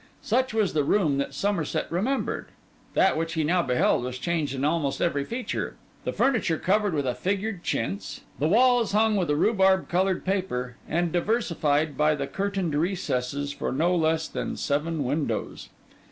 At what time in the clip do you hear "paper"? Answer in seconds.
10.25-10.75